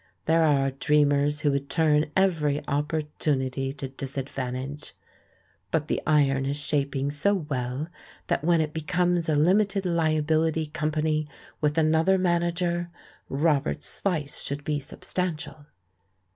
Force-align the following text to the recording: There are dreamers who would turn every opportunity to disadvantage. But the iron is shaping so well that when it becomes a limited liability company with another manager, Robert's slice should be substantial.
There 0.25 0.41
are 0.43 0.71
dreamers 0.71 1.41
who 1.41 1.51
would 1.51 1.69
turn 1.69 2.09
every 2.15 2.67
opportunity 2.67 3.71
to 3.73 3.87
disadvantage. 3.87 4.95
But 5.69 5.89
the 5.89 6.01
iron 6.07 6.47
is 6.47 6.59
shaping 6.59 7.11
so 7.11 7.35
well 7.35 7.87
that 8.25 8.43
when 8.43 8.61
it 8.61 8.73
becomes 8.73 9.29
a 9.29 9.35
limited 9.35 9.85
liability 9.85 10.65
company 10.65 11.27
with 11.61 11.77
another 11.77 12.17
manager, 12.17 12.89
Robert's 13.29 13.85
slice 13.85 14.41
should 14.41 14.63
be 14.63 14.79
substantial. 14.79 15.67